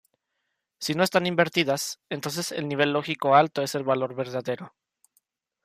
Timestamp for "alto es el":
3.35-3.83